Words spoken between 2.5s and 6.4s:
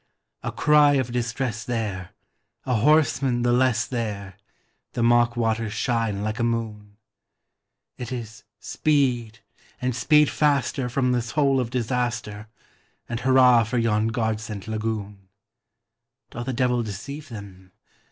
a horseman the less there! The mock waters shine like